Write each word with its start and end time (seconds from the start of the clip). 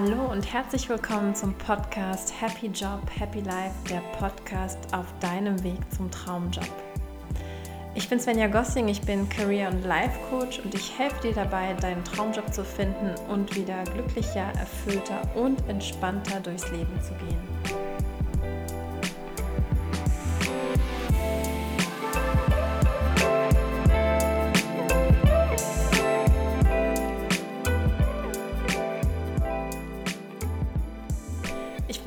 Hallo 0.00 0.30
und 0.30 0.52
herzlich 0.52 0.88
willkommen 0.88 1.34
zum 1.34 1.54
Podcast 1.54 2.32
Happy 2.40 2.66
Job, 2.68 3.00
Happy 3.18 3.40
Life, 3.40 3.74
der 3.90 4.00
Podcast 4.16 4.78
auf 4.94 5.06
deinem 5.18 5.60
Weg 5.64 5.80
zum 5.92 6.08
Traumjob. 6.08 6.70
Ich 7.96 8.08
bin 8.08 8.20
Svenja 8.20 8.46
Gossing, 8.46 8.86
ich 8.86 9.00
bin 9.00 9.28
Career- 9.28 9.70
und 9.70 9.82
Life 9.84 10.16
Coach 10.30 10.60
und 10.60 10.72
ich 10.72 10.96
helfe 10.96 11.20
dir 11.22 11.34
dabei, 11.34 11.74
deinen 11.80 12.04
Traumjob 12.04 12.54
zu 12.54 12.64
finden 12.64 13.12
und 13.28 13.56
wieder 13.56 13.82
glücklicher, 13.92 14.52
erfüllter 14.60 15.20
und 15.34 15.68
entspannter 15.68 16.38
durchs 16.38 16.70
Leben 16.70 16.96
zu 17.02 17.14
gehen. 17.14 17.87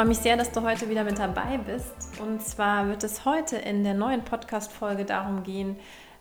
Freue 0.01 0.07
mich 0.07 0.17
sehr, 0.17 0.35
dass 0.35 0.51
du 0.51 0.63
heute 0.63 0.89
wieder 0.89 1.03
mit 1.03 1.19
dabei 1.19 1.59
bist. 1.59 1.93
Und 2.19 2.41
zwar 2.41 2.87
wird 2.87 3.03
es 3.03 3.23
heute 3.23 3.57
in 3.57 3.83
der 3.83 3.93
neuen 3.93 4.23
Podcast-Folge 4.23 5.05
darum 5.05 5.43
gehen, 5.43 5.75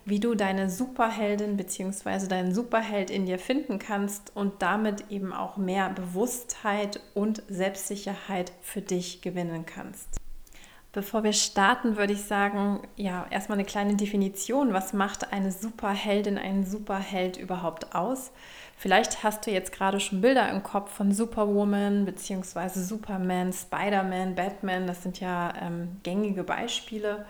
wie 0.05 0.19
du 0.19 0.35
deine 0.35 0.69
Superheldin 0.69 1.57
bzw. 1.57 2.27
deinen 2.27 2.53
Superheld 2.53 3.09
in 3.09 3.25
dir 3.25 3.39
finden 3.39 3.79
kannst 3.79 4.35
und 4.35 4.61
damit 4.61 5.09
eben 5.09 5.33
auch 5.33 5.57
mehr 5.57 5.89
Bewusstheit 5.89 6.99
und 7.15 7.41
Selbstsicherheit 7.49 8.51
für 8.61 8.81
dich 8.81 9.23
gewinnen 9.23 9.65
kannst. 9.65 10.19
Bevor 10.93 11.23
wir 11.23 11.33
starten, 11.33 11.97
würde 11.97 12.13
ich 12.13 12.21
sagen, 12.21 12.81
ja, 12.97 13.25
erstmal 13.31 13.57
eine 13.57 13.65
kleine 13.65 13.95
Definition. 13.95 14.73
Was 14.73 14.93
macht 14.93 15.33
eine 15.33 15.51
Superheldin, 15.51 16.37
einen 16.37 16.67
Superheld 16.67 17.35
überhaupt 17.35 17.95
aus? 17.95 18.31
Vielleicht 18.81 19.21
hast 19.21 19.45
du 19.45 19.51
jetzt 19.51 19.71
gerade 19.71 19.99
schon 19.99 20.21
Bilder 20.21 20.49
im 20.49 20.63
Kopf 20.63 20.91
von 20.91 21.11
Superwoman 21.11 22.03
bzw. 22.03 22.79
Superman, 22.79 23.53
Spider-Man, 23.53 24.33
Batman. 24.33 24.87
Das 24.87 25.03
sind 25.03 25.19
ja 25.19 25.53
ähm, 25.61 25.97
gängige 26.01 26.43
Beispiele. 26.43 27.27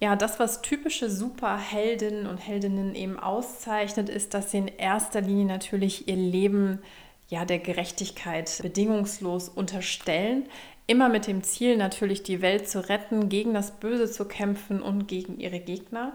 Ja, 0.00 0.16
das, 0.16 0.40
was 0.40 0.62
typische 0.62 1.08
Superheldinnen 1.08 2.26
und 2.26 2.38
Heldinnen 2.38 2.96
eben 2.96 3.20
auszeichnet, 3.20 4.08
ist, 4.08 4.34
dass 4.34 4.50
sie 4.50 4.58
in 4.58 4.66
erster 4.66 5.20
Linie 5.20 5.44
natürlich 5.44 6.08
ihr 6.08 6.16
Leben 6.16 6.80
ja, 7.28 7.44
der 7.44 7.60
Gerechtigkeit 7.60 8.58
bedingungslos 8.60 9.48
unterstellen. 9.48 10.48
Immer 10.88 11.08
mit 11.08 11.28
dem 11.28 11.44
Ziel, 11.44 11.76
natürlich 11.76 12.24
die 12.24 12.42
Welt 12.42 12.68
zu 12.68 12.88
retten, 12.88 13.28
gegen 13.28 13.54
das 13.54 13.70
Böse 13.70 14.10
zu 14.10 14.24
kämpfen 14.24 14.82
und 14.82 15.06
gegen 15.06 15.38
ihre 15.38 15.60
Gegner. 15.60 16.14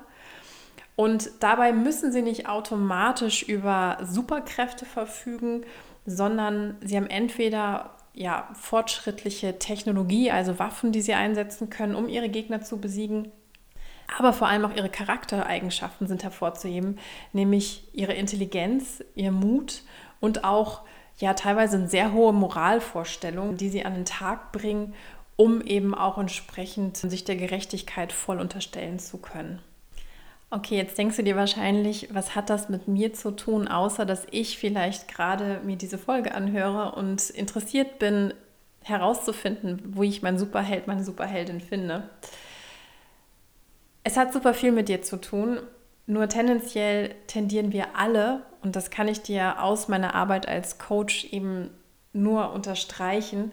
Und 1.00 1.32
dabei 1.40 1.72
müssen 1.72 2.12
sie 2.12 2.22
nicht 2.22 2.50
automatisch 2.50 3.44
über 3.44 4.00
Superkräfte 4.04 4.84
verfügen, 4.84 5.64
sondern 6.06 6.76
sie 6.82 6.98
haben 6.98 7.10
entweder 7.10 7.92
ja, 8.14 8.50
fortschrittliche 8.52 9.60
Technologie, 9.60 10.30
also 10.30 10.60
Waffen, 10.60 10.92
die 10.92 11.00
sie 11.00 11.14
einsetzen 11.14 11.70
können, 11.70 11.96
um 11.96 12.10
ihre 12.10 12.28
Gegner 12.28 12.60
zu 12.64 12.82
besiegen. 12.82 13.32
Aber 14.18 14.34
vor 14.34 14.50
allem 14.50 14.66
auch 14.66 14.76
ihre 14.76 14.90
Charaktereigenschaften 14.90 16.06
sind 16.06 16.24
hervorzuheben, 16.24 17.00
nämlich 17.32 17.88
ihre 17.94 18.14
Intelligenz, 18.16 19.02
ihr 19.16 19.32
Mut 19.32 19.84
und 20.20 20.44
auch 20.44 20.82
ja 21.18 21.34
teilweise 21.34 21.78
eine 21.78 21.88
sehr 21.88 22.12
hohe 22.12 22.34
Moralvorstellung, 22.34 23.56
die 23.56 23.70
sie 23.70 23.86
an 23.86 23.94
den 23.94 24.04
Tag 24.04 24.52
bringen, 24.52 24.94
um 25.38 25.62
eben 25.62 25.96
auch 25.96 26.18
entsprechend 26.18 26.98
sich 26.98 27.24
der 27.24 27.38
Gerechtigkeit 27.38 28.12
voll 28.12 28.42
unterstellen 28.42 29.00
zu 29.00 29.20
können. 29.20 29.62
Okay, 30.52 30.78
jetzt 30.78 30.98
denkst 30.98 31.16
du 31.16 31.24
dir 31.24 31.36
wahrscheinlich, 31.36 32.10
was 32.12 32.36
hat 32.36 32.50
das 32.50 32.70
mit 32.70 32.88
mir 32.88 33.14
zu 33.14 33.32
tun, 33.32 33.68
außer 33.68 34.04
dass 34.06 34.26
ich 34.32 34.58
vielleicht 34.58 35.08
gerade 35.08 35.62
mir 35.64 35.76
diese 35.76 36.00
Folge 36.00 36.34
anhöre 36.34 36.94
und 36.96 37.30
interessiert 37.30 38.00
bin, 38.00 38.34
herauszufinden, 38.82 39.82
wo 39.94 40.02
ich 40.02 40.24
meinen 40.24 40.40
Superheld, 40.40 40.88
meine 40.88 41.04
Superheldin 41.04 41.62
finde. 41.62 42.10
Es 44.04 44.18
hat 44.18 44.34
super 44.34 44.56
viel 44.56 44.72
mit 44.72 44.90
dir 44.90 45.04
zu 45.04 45.18
tun, 45.18 45.60
nur 46.08 46.28
tendenziell 46.28 47.14
tendieren 47.28 47.72
wir 47.72 47.96
alle, 47.96 48.42
und 48.64 48.76
das 48.76 48.90
kann 48.90 49.08
ich 49.08 49.22
dir 49.22 49.62
aus 49.62 49.88
meiner 49.88 50.16
Arbeit 50.16 50.48
als 50.48 50.80
Coach 50.80 51.26
eben 51.26 51.70
nur 52.12 52.52
unterstreichen, 52.54 53.52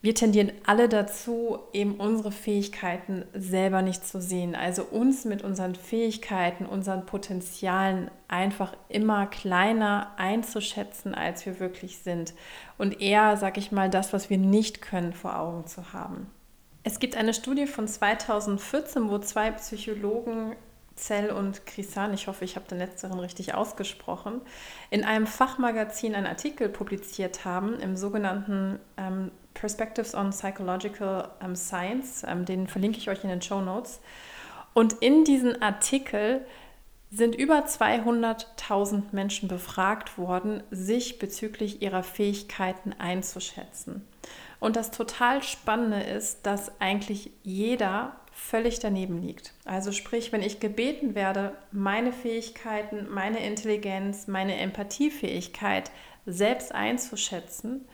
wir 0.00 0.14
tendieren 0.14 0.52
alle 0.64 0.88
dazu, 0.88 1.58
eben 1.72 1.96
unsere 1.96 2.30
Fähigkeiten 2.30 3.24
selber 3.34 3.82
nicht 3.82 4.06
zu 4.06 4.20
sehen. 4.20 4.54
Also 4.54 4.84
uns 4.84 5.24
mit 5.24 5.42
unseren 5.42 5.74
Fähigkeiten, 5.74 6.66
unseren 6.66 7.04
Potenzialen 7.04 8.08
einfach 8.28 8.74
immer 8.88 9.26
kleiner 9.26 10.12
einzuschätzen, 10.16 11.14
als 11.14 11.44
wir 11.46 11.58
wirklich 11.58 11.98
sind. 11.98 12.34
Und 12.76 13.00
eher, 13.00 13.36
sag 13.36 13.58
ich 13.58 13.72
mal, 13.72 13.90
das, 13.90 14.12
was 14.12 14.30
wir 14.30 14.38
nicht 14.38 14.82
können, 14.82 15.12
vor 15.12 15.36
Augen 15.36 15.66
zu 15.66 15.92
haben. 15.92 16.30
Es 16.84 17.00
gibt 17.00 17.16
eine 17.16 17.34
Studie 17.34 17.66
von 17.66 17.88
2014, 17.88 19.10
wo 19.10 19.18
zwei 19.18 19.50
Psychologen 19.50 20.54
Zell 20.94 21.30
und 21.30 21.64
Krisan, 21.66 22.12
ich 22.12 22.26
hoffe, 22.26 22.44
ich 22.44 22.56
habe 22.56 22.66
den 22.68 22.78
letzteren 22.78 23.18
richtig 23.20 23.54
ausgesprochen, 23.54 24.40
in 24.90 25.04
einem 25.04 25.26
Fachmagazin 25.26 26.14
einen 26.14 26.26
Artikel 26.26 26.68
publiziert 26.68 27.44
haben 27.44 27.78
im 27.80 27.96
sogenannten 27.96 28.80
ähm, 28.96 29.30
Perspectives 29.58 30.14
on 30.14 30.30
Psychological 30.30 31.28
ähm, 31.42 31.56
Science. 31.56 32.24
Ähm, 32.26 32.44
den 32.44 32.66
verlinke 32.66 32.98
ich 32.98 33.10
euch 33.10 33.24
in 33.24 33.30
den 33.30 33.42
Show 33.42 33.60
Notes. 33.60 34.00
Und 34.72 34.94
in 34.94 35.24
diesem 35.24 35.60
Artikel 35.60 36.46
sind 37.10 37.34
über 37.34 37.64
200.000 37.64 39.04
Menschen 39.12 39.48
befragt 39.48 40.18
worden, 40.18 40.62
sich 40.70 41.18
bezüglich 41.18 41.82
ihrer 41.82 42.02
Fähigkeiten 42.02 42.94
einzuschätzen. 42.98 44.06
Und 44.60 44.76
das 44.76 44.90
total 44.90 45.42
Spannende 45.42 46.00
ist, 46.00 46.44
dass 46.44 46.80
eigentlich 46.80 47.30
jeder 47.42 48.16
völlig 48.32 48.78
daneben 48.78 49.22
liegt. 49.22 49.52
Also 49.64 49.90
sprich, 49.90 50.32
wenn 50.32 50.42
ich 50.42 50.60
gebeten 50.60 51.14
werde, 51.14 51.56
meine 51.72 52.12
Fähigkeiten, 52.12 53.08
meine 53.10 53.44
Intelligenz, 53.44 54.28
meine 54.28 54.56
Empathiefähigkeit 54.58 55.90
selbst 56.26 56.74
einzuschätzen, 56.74 57.86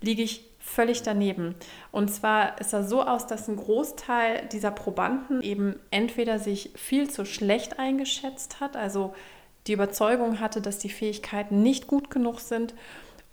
liege 0.00 0.22
ich 0.22 0.44
völlig 0.68 1.02
daneben. 1.02 1.54
Und 1.90 2.08
zwar 2.08 2.60
ist 2.60 2.72
das 2.72 2.88
so 2.88 3.02
aus, 3.02 3.26
dass 3.26 3.48
ein 3.48 3.56
Großteil 3.56 4.46
dieser 4.52 4.70
Probanden 4.70 5.42
eben 5.42 5.78
entweder 5.90 6.38
sich 6.38 6.70
viel 6.76 7.10
zu 7.10 7.24
schlecht 7.24 7.78
eingeschätzt 7.78 8.60
hat, 8.60 8.76
also 8.76 9.14
die 9.66 9.72
Überzeugung 9.72 10.40
hatte, 10.40 10.60
dass 10.60 10.78
die 10.78 10.88
Fähigkeiten 10.88 11.62
nicht 11.62 11.86
gut 11.86 12.10
genug 12.10 12.40
sind 12.40 12.74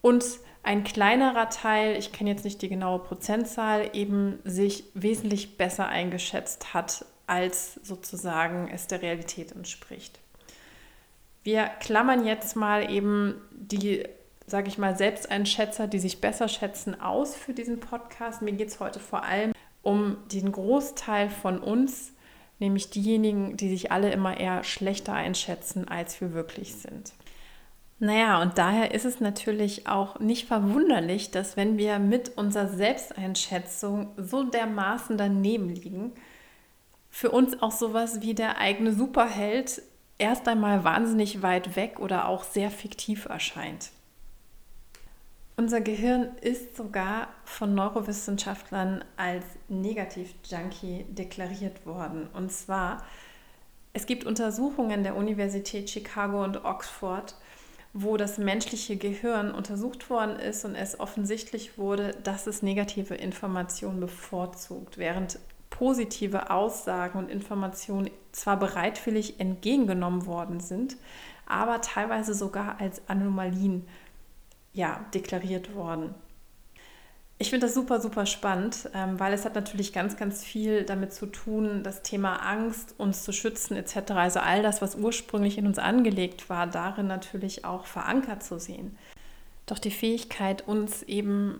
und 0.01 0.23
ein 0.63 0.83
kleinerer 0.83 1.49
Teil, 1.49 1.95
ich 1.97 2.11
kenne 2.11 2.31
jetzt 2.31 2.43
nicht 2.43 2.61
die 2.61 2.69
genaue 2.69 2.99
Prozentzahl, 2.99 3.91
eben 3.93 4.39
sich 4.43 4.85
wesentlich 4.95 5.57
besser 5.57 5.87
eingeschätzt 5.87 6.73
hat, 6.73 7.05
als 7.27 7.75
sozusagen 7.83 8.67
es 8.73 8.87
der 8.87 9.01
Realität 9.01 9.51
entspricht. 9.51 10.19
Wir 11.43 11.65
klammern 11.79 12.25
jetzt 12.25 12.55
mal 12.55 12.91
eben 12.91 13.35
die, 13.51 14.07
sage 14.47 14.67
ich 14.67 14.77
mal, 14.77 14.95
Selbsteinschätzer, 14.95 15.87
die 15.87 15.99
sich 15.99 16.21
besser 16.21 16.47
schätzen, 16.47 16.99
aus 16.99 17.35
für 17.35 17.53
diesen 17.53 17.79
Podcast. 17.79 18.41
Mir 18.41 18.53
geht 18.53 18.69
es 18.69 18.79
heute 18.79 18.99
vor 18.99 19.23
allem 19.23 19.53
um 19.81 20.17
den 20.31 20.51
Großteil 20.51 21.29
von 21.29 21.59
uns, 21.59 22.13
nämlich 22.59 22.89
diejenigen, 22.89 23.57
die 23.57 23.69
sich 23.69 23.91
alle 23.91 24.11
immer 24.11 24.37
eher 24.39 24.63
schlechter 24.63 25.13
einschätzen, 25.13 25.87
als 25.87 26.19
wir 26.21 26.33
wirklich 26.33 26.75
sind. 26.75 27.13
Naja, 27.99 28.41
und 28.41 28.57
daher 28.57 28.93
ist 28.93 29.05
es 29.05 29.21
natürlich 29.21 29.87
auch 29.87 30.19
nicht 30.19 30.47
verwunderlich, 30.47 31.31
dass 31.31 31.55
wenn 31.55 31.77
wir 31.77 31.97
mit 31.97 32.37
unserer 32.37 32.67
Selbsteinschätzung 32.67 34.11
so 34.17 34.43
dermaßen 34.43 35.17
daneben 35.17 35.69
liegen, 35.69 36.11
für 37.09 37.31
uns 37.31 37.61
auch 37.61 37.71
sowas 37.71 38.21
wie 38.21 38.33
der 38.33 38.57
eigene 38.57 38.91
Superheld 38.91 39.81
erst 40.17 40.47
einmal 40.49 40.83
wahnsinnig 40.83 41.41
weit 41.41 41.77
weg 41.77 41.99
oder 41.99 42.27
auch 42.27 42.43
sehr 42.43 42.69
fiktiv 42.69 43.25
erscheint. 43.25 43.91
Unser 45.57 45.79
Gehirn 45.79 46.35
ist 46.41 46.75
sogar 46.75 47.29
von 47.45 47.73
Neurowissenschaftlern 47.75 49.05
als 49.15 49.45
Negativ-Junkie 49.69 51.05
deklariert 51.07 51.85
worden. 51.85 52.27
Und 52.33 52.51
zwar, 52.51 53.03
es 53.93 54.05
gibt 54.05 54.25
Untersuchungen 54.25 55.03
der 55.03 55.15
Universität 55.15 55.89
Chicago 55.89 56.43
und 56.43 56.65
Oxford, 56.65 57.35
wo 57.93 58.17
das 58.17 58.37
menschliche 58.37 58.97
Gehirn 58.97 59.51
untersucht 59.51 60.09
worden 60.09 60.37
ist 60.37 60.65
und 60.65 60.75
es 60.75 60.99
offensichtlich 60.99 61.77
wurde, 61.77 62.11
dass 62.25 62.47
es 62.47 62.61
negative 62.61 63.15
Informationen 63.15 64.01
bevorzugt, 64.01 64.97
während 64.97 65.39
positive 65.69 66.49
Aussagen 66.49 67.17
und 67.17 67.29
Informationen 67.29 68.09
zwar 68.33 68.59
bereitwillig 68.59 69.39
entgegengenommen 69.39 70.25
worden 70.25 70.59
sind, 70.59 70.97
aber 71.45 71.79
teilweise 71.79 72.33
sogar 72.33 72.81
als 72.81 73.01
Anomalien 73.07 73.87
ja, 74.75 75.05
deklariert 75.13 75.73
worden. 75.73 76.13
Ich 77.37 77.49
finde 77.49 77.65
das 77.65 77.75
super, 77.75 77.99
super 77.99 78.25
spannend, 78.25 78.89
ähm, 78.93 79.19
weil 79.19 79.33
es 79.33 79.43
hat 79.43 79.55
natürlich 79.55 79.91
ganz, 79.91 80.15
ganz 80.15 80.43
viel 80.43 80.83
damit 80.83 81.13
zu 81.13 81.25
tun, 81.25 81.83
das 81.83 82.01
Thema 82.01 82.37
Angst, 82.37 82.95
uns 82.97 83.23
zu 83.23 83.33
schützen 83.33 83.75
etc. 83.75 84.11
Also 84.11 84.39
all 84.39 84.61
das, 84.61 84.81
was 84.81 84.95
ursprünglich 84.95 85.57
in 85.57 85.67
uns 85.67 85.77
angelegt 85.77 86.49
war, 86.49 86.65
darin 86.67 87.07
natürlich 87.07 87.65
auch 87.65 87.85
verankert 87.85 88.41
zu 88.43 88.57
sehen. 88.57 88.97
Doch 89.65 89.79
die 89.79 89.91
Fähigkeit, 89.91 90.65
uns 90.65 91.03
eben 91.03 91.59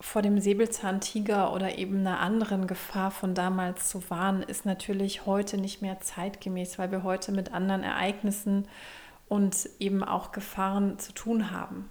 vor 0.00 0.22
dem 0.22 0.40
Säbelzahntiger 0.40 1.52
oder 1.52 1.76
eben 1.76 1.98
einer 1.98 2.20
anderen 2.20 2.66
Gefahr 2.66 3.10
von 3.10 3.34
damals 3.34 3.90
zu 3.90 4.08
warnen, 4.08 4.42
ist 4.42 4.64
natürlich 4.64 5.26
heute 5.26 5.58
nicht 5.58 5.82
mehr 5.82 6.00
zeitgemäß, 6.00 6.78
weil 6.78 6.90
wir 6.90 7.02
heute 7.02 7.32
mit 7.32 7.52
anderen 7.52 7.82
Ereignissen 7.82 8.66
und 9.28 9.68
eben 9.78 10.02
auch 10.02 10.32
Gefahren 10.32 10.98
zu 10.98 11.12
tun 11.12 11.50
haben. 11.50 11.90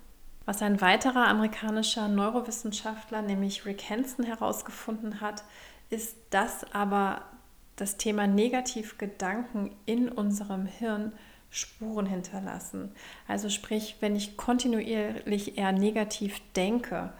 Was 0.49 0.63
ein 0.63 0.81
weiterer 0.81 1.27
amerikanischer 1.27 2.07
Neurowissenschaftler, 2.07 3.21
nämlich 3.21 3.67
Rick 3.67 3.87
Hansen, 3.87 4.25
herausgefunden 4.25 5.21
hat, 5.21 5.43
ist, 5.91 6.17
dass 6.31 6.73
aber 6.73 7.21
das 7.75 7.97
Thema 7.97 8.25
Negativgedanken 8.25 9.69
in 9.85 10.09
unserem 10.09 10.65
Hirn 10.65 11.11
Spuren 11.51 12.07
hinterlassen. 12.07 12.93
Also 13.27 13.49
sprich, 13.49 13.97
wenn 13.99 14.15
ich 14.15 14.37
kontinuierlich 14.37 15.59
eher 15.59 15.71
negativ 15.71 16.41
denke, 16.55 17.13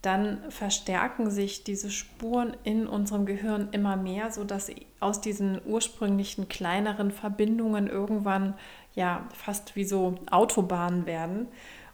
dann 0.00 0.50
verstärken 0.50 1.30
sich 1.30 1.64
diese 1.64 1.90
Spuren 1.90 2.56
in 2.64 2.86
unserem 2.86 3.26
Gehirn 3.26 3.68
immer 3.72 3.96
mehr, 3.96 4.32
sodass 4.32 4.70
aus 4.98 5.20
diesen 5.20 5.60
ursprünglichen 5.66 6.48
kleineren 6.48 7.10
Verbindungen 7.10 7.86
irgendwann 7.86 8.54
ja 8.94 9.28
fast 9.34 9.76
wie 9.76 9.84
so 9.84 10.14
Autobahnen 10.30 11.04
werden 11.04 11.48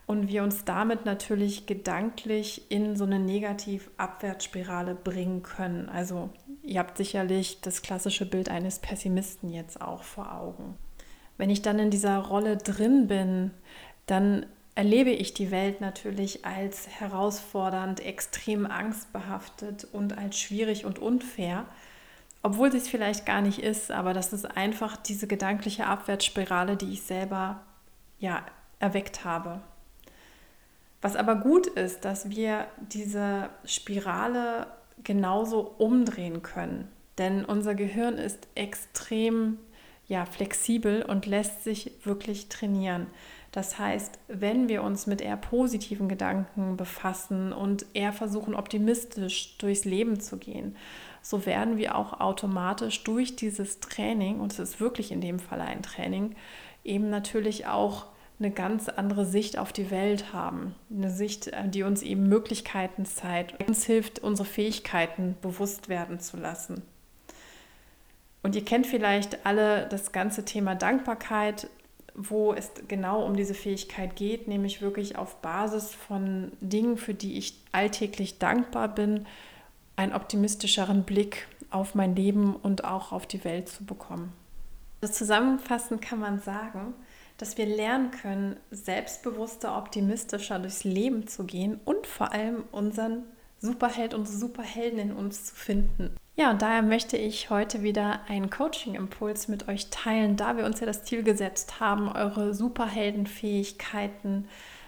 und 0.08 0.26
wir 0.28 0.42
uns 0.42 0.64
damit 0.64 1.04
natürlich 1.04 1.66
gedanklich 1.66 2.70
in 2.70 2.96
so 2.96 3.04
eine 3.04 3.18
Negativ-Abwärtsspirale 3.18 4.94
bringen 4.94 5.42
können. 5.42 5.90
Also 5.90 6.30
ihr 6.62 6.78
habt 6.78 6.96
sicherlich 6.96 7.60
das 7.60 7.82
klassische 7.82 8.24
Bild 8.24 8.48
eines 8.48 8.78
Pessimisten 8.78 9.50
jetzt 9.50 9.82
auch 9.82 10.02
vor 10.02 10.34
Augen. 10.34 10.76
Wenn 11.36 11.50
ich 11.50 11.60
dann 11.60 11.78
in 11.78 11.90
dieser 11.90 12.16
Rolle 12.20 12.56
drin 12.56 13.06
bin, 13.06 13.50
dann 14.06 14.46
erlebe 14.74 15.10
ich 15.10 15.34
die 15.34 15.50
Welt 15.50 15.82
natürlich 15.82 16.46
als 16.46 16.88
herausfordernd, 16.88 18.00
extrem 18.00 18.64
angstbehaftet 18.64 19.86
und 19.92 20.16
als 20.16 20.38
schwierig 20.38 20.86
und 20.86 20.98
unfair, 20.98 21.66
obwohl 22.42 22.72
sie 22.72 22.78
es 22.78 22.88
vielleicht 22.88 23.26
gar 23.26 23.42
nicht 23.42 23.58
ist, 23.58 23.90
aber 23.90 24.14
das 24.14 24.32
ist 24.32 24.46
einfach 24.46 24.96
diese 24.96 25.26
gedankliche 25.26 25.86
Abwärtsspirale, 25.86 26.78
die 26.78 26.94
ich 26.94 27.02
selber 27.02 27.60
ja 28.18 28.46
erweckt 28.78 29.26
habe. 29.26 29.60
Was 31.00 31.16
aber 31.16 31.36
gut 31.36 31.66
ist, 31.66 32.04
dass 32.04 32.30
wir 32.30 32.66
diese 32.92 33.50
Spirale 33.64 34.66
genauso 35.04 35.74
umdrehen 35.78 36.42
können, 36.42 36.88
denn 37.18 37.44
unser 37.44 37.74
Gehirn 37.74 38.18
ist 38.18 38.48
extrem 38.54 39.58
ja, 40.06 40.24
flexibel 40.24 41.02
und 41.02 41.26
lässt 41.26 41.62
sich 41.64 41.92
wirklich 42.04 42.48
trainieren. 42.48 43.06
Das 43.52 43.78
heißt, 43.78 44.18
wenn 44.28 44.68
wir 44.68 44.82
uns 44.82 45.06
mit 45.06 45.20
eher 45.20 45.36
positiven 45.36 46.08
Gedanken 46.08 46.76
befassen 46.76 47.52
und 47.52 47.86
eher 47.94 48.12
versuchen, 48.12 48.54
optimistisch 48.54 49.56
durchs 49.58 49.84
Leben 49.84 50.20
zu 50.20 50.36
gehen, 50.36 50.76
so 51.22 51.46
werden 51.46 51.76
wir 51.76 51.96
auch 51.96 52.20
automatisch 52.20 53.04
durch 53.04 53.36
dieses 53.36 53.80
Training, 53.80 54.40
und 54.40 54.52
es 54.52 54.58
ist 54.58 54.80
wirklich 54.80 55.12
in 55.12 55.20
dem 55.20 55.38
Fall 55.38 55.60
ein 55.60 55.82
Training, 55.82 56.34
eben 56.84 57.10
natürlich 57.10 57.66
auch 57.66 58.06
eine 58.38 58.50
ganz 58.50 58.88
andere 58.88 59.26
Sicht 59.26 59.58
auf 59.58 59.72
die 59.72 59.90
Welt 59.90 60.32
haben. 60.32 60.74
Eine 60.90 61.10
Sicht, 61.10 61.48
äh, 61.48 61.68
die 61.68 61.82
uns 61.82 62.02
eben 62.02 62.28
Möglichkeiten 62.28 63.04
zeigt, 63.04 63.66
uns 63.68 63.84
hilft, 63.84 64.20
unsere 64.20 64.48
Fähigkeiten 64.48 65.36
bewusst 65.42 65.88
werden 65.88 66.20
zu 66.20 66.36
lassen. 66.36 66.82
Und 68.42 68.54
ihr 68.54 68.64
kennt 68.64 68.86
vielleicht 68.86 69.44
alle 69.44 69.86
das 69.88 70.12
ganze 70.12 70.44
Thema 70.44 70.74
Dankbarkeit 70.74 71.68
wo 72.18 72.52
es 72.52 72.72
genau 72.88 73.24
um 73.24 73.36
diese 73.36 73.54
Fähigkeit 73.54 74.16
geht, 74.16 74.48
nämlich 74.48 74.82
wirklich 74.82 75.16
auf 75.16 75.36
Basis 75.36 75.94
von 75.94 76.50
Dingen, 76.60 76.96
für 76.96 77.14
die 77.14 77.38
ich 77.38 77.62
alltäglich 77.70 78.38
dankbar 78.38 78.88
bin, 78.88 79.24
einen 79.94 80.12
optimistischeren 80.12 81.04
Blick 81.04 81.46
auf 81.70 81.94
mein 81.94 82.16
Leben 82.16 82.56
und 82.56 82.84
auch 82.84 83.12
auf 83.12 83.26
die 83.26 83.44
Welt 83.44 83.68
zu 83.68 83.84
bekommen. 83.84 84.32
Also 85.00 85.14
zusammenfassend 85.14 86.02
kann 86.02 86.18
man 86.18 86.40
sagen, 86.40 86.94
dass 87.38 87.56
wir 87.56 87.66
lernen 87.66 88.10
können, 88.10 88.56
selbstbewusster, 88.70 89.78
optimistischer 89.78 90.58
durchs 90.58 90.84
Leben 90.84 91.26
zu 91.26 91.44
gehen 91.44 91.80
und 91.84 92.06
vor 92.06 92.32
allem 92.32 92.64
unseren 92.72 93.22
Superheld, 93.60 94.12
unsere 94.12 94.36
Superhelden 94.36 94.98
in 94.98 95.12
uns 95.12 95.46
zu 95.46 95.54
finden. 95.54 96.14
Ja, 96.36 96.50
und 96.50 96.62
daher 96.62 96.82
möchte 96.82 97.16
ich 97.16 97.50
heute 97.50 97.82
wieder 97.82 98.20
einen 98.28 98.50
Coaching-Impuls 98.50 99.48
mit 99.48 99.66
euch 99.66 99.90
teilen, 99.90 100.36
da 100.36 100.56
wir 100.56 100.64
uns 100.64 100.78
ja 100.78 100.86
das 100.86 101.04
Ziel 101.04 101.24
gesetzt 101.24 101.80
haben, 101.80 102.08
eure 102.08 102.54
Superheldenfähigkeiten 102.54 104.46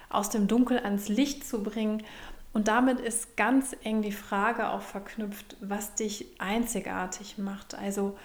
aus 0.09 0.31
dem 0.31 0.47
Dunkel 0.47 0.79
ans 0.79 1.09
Licht 1.09 1.45
zu 1.45 1.63
bringen. 1.63 2.05
Und 2.53 2.69
damit 2.69 3.01
ist 3.01 3.37
ganz 3.37 3.77
eng 3.83 4.03
die 4.03 4.13
Frage 4.13 4.71
auch 4.71 4.83
verknüpft, 4.83 5.57
was 5.61 5.95
dich 5.95 6.27
einzigartig 6.39 7.39
macht. 7.39 7.75
Also 7.75 8.17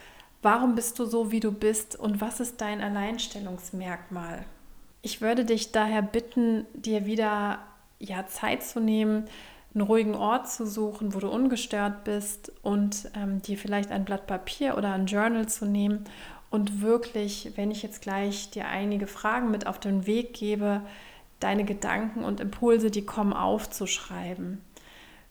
warum 0.46 0.76
bist 0.76 1.00
du 1.00 1.06
so, 1.06 1.32
wie 1.32 1.40
du 1.40 1.52
bist 1.52 2.00
und 2.00 2.22
was 2.22 2.40
ist 2.40 2.62
dein 2.62 2.80
Alleinstellungsmerkmal? 2.80 4.46
Ich 5.02 5.20
würde 5.20 5.44
dich 5.44 5.72
daher 5.72 6.04
bitten, 6.04 6.68
dir 6.76 7.08
wieder 7.08 7.60
ja, 8.00 8.28
Zeit 8.28 8.64
zu 8.64 8.80
nehmen, 8.80 9.26
einen 9.74 9.82
ruhigen 9.82 10.14
Ort 10.14 10.50
zu 10.50 10.68
suchen, 10.68 11.16
wo 11.16 11.20
du 11.20 11.30
ungestört 11.30 12.04
bist 12.04 12.52
und 12.62 13.10
ähm, 13.16 13.42
dir 13.42 13.58
vielleicht 13.58 13.92
ein 13.92 14.06
Blatt 14.06 14.28
Papier 14.28 14.78
oder 14.78 14.94
ein 14.94 15.08
Journal 15.08 15.50
zu 15.50 15.66
nehmen 15.66 16.06
und 16.52 16.80
wirklich, 16.80 17.52
wenn 17.56 17.72
ich 17.72 17.82
jetzt 17.82 18.04
gleich 18.04 18.52
dir 18.52 18.68
einige 18.68 19.08
Fragen 19.08 19.50
mit 19.50 19.66
auf 19.66 19.80
den 19.80 20.06
Weg 20.06 20.36
gebe, 20.36 20.82
deine 21.40 21.66
Gedanken 21.66 22.24
und 22.24 22.40
Impulse, 22.40 22.92
die 22.92 23.04
kommen, 23.04 23.34
aufzuschreiben. 23.34 24.62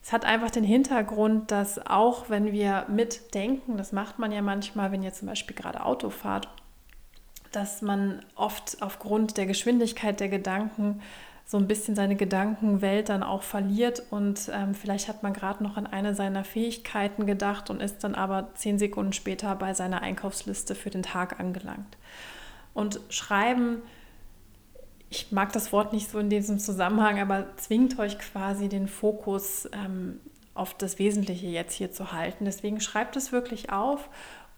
Es 0.05 0.13
hat 0.13 0.27
einfach 0.27 0.51
den 0.51 0.65
Hintergrund, 0.65 1.51
dass 1.51 1.79
auch 1.87 2.29
wenn 2.29 2.53
wir 2.53 2.85
mitdenken, 2.89 3.79
das 3.79 3.91
macht 3.91 4.19
man 4.19 4.33
ja 4.33 4.43
manchmal, 4.43 4.93
wenn 4.93 5.03
ihr 5.03 5.15
zum 5.15 5.29
Beispiel 5.29 5.57
gerade 5.57 5.83
Auto 5.83 6.11
fahrt, 6.11 6.47
dass 7.53 7.81
man 7.81 8.23
oft 8.35 8.83
aufgrund 8.83 9.39
der 9.39 9.47
Geschwindigkeit 9.47 10.21
der 10.21 10.29
Gedanken 10.29 11.01
so 11.47 11.57
ein 11.57 11.67
bisschen 11.67 11.95
seine 11.95 12.17
Gedankenwelt 12.17 13.09
dann 13.09 13.23
auch 13.23 13.43
verliert 13.43 14.03
und 14.11 14.51
ähm, 14.53 14.75
vielleicht 14.75 15.09
hat 15.09 15.23
man 15.23 15.33
gerade 15.33 15.65
noch 15.65 15.79
an 15.79 15.87
eine 15.87 16.15
seiner 16.15 16.45
Fähigkeiten 16.45 17.25
gedacht 17.25 17.71
und 17.71 17.81
ist 17.81 18.05
dann 18.05 18.15
aber 18.15 18.51
zehn 18.57 18.79
Sekunden 18.79 19.15
später 19.15 19.55
bei 19.55 19.73
seiner 19.73 20.03
Einkaufsliste 20.03 20.75
für 20.75 20.91
den 20.91 21.03
Tag 21.03 21.41
angelangt. 21.41 21.97
Und 22.75 23.01
schreiben, 23.09 23.81
ich 25.11 25.33
mag 25.33 25.53
das 25.53 25.73
Wort 25.73 25.93
nicht 25.93 26.11
so 26.11 26.19
in 26.19 26.31
diesem 26.31 26.59
Zusammenhang, 26.59 27.21
aber 27.21 27.57
zwingt 27.57 27.99
euch 27.99 28.19
quasi 28.19 28.69
den 28.69 28.89
Fokus 28.89 29.69
ähm, 29.73 30.21
auf 30.55 30.75
das 30.75 30.99
Wesentliche 30.99 31.47
jetzt 31.47 31.75
hier 31.75 31.93
zu 31.93 32.13
halten. 32.13 32.45
Deswegen 32.45 32.81
schreibt 32.81 33.17
es 33.17 33.33
wirklich 33.33 33.71
auf 33.71 34.09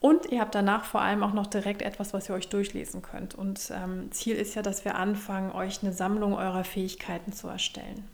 und 0.01 0.27
ihr 0.27 0.41
habt 0.41 0.55
danach 0.55 0.85
vor 0.85 1.01
allem 1.01 1.23
auch 1.23 1.33
noch 1.33 1.47
direkt 1.47 1.83
etwas, 1.83 2.13
was 2.13 2.29
ihr 2.29 2.35
euch 2.35 2.49
durchlesen 2.49 3.03
könnt. 3.03 3.35
Und 3.35 3.73
ähm, 3.75 4.13
Ziel 4.13 4.37
ist 4.37 4.55
ja, 4.55 4.63
dass 4.63 4.85
wir 4.85 4.97
anfangen, 4.97 5.53
euch 5.53 5.83
eine 5.83 5.93
Sammlung 5.93 6.35
eurer 6.35 6.65
Fähigkeiten 6.65 7.33
zu 7.33 7.49
erstellen. 7.49 8.05